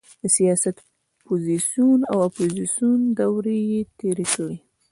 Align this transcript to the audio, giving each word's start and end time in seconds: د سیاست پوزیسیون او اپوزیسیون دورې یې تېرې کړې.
د 0.21 0.23
سیاست 0.37 0.75
پوزیسیون 1.25 1.99
او 2.11 2.17
اپوزیسیون 2.27 2.99
دورې 3.19 3.57
یې 3.69 3.81
تېرې 3.99 4.25
کړې. 4.33 4.57